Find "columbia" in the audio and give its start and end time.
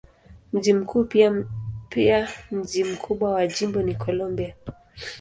3.95-4.55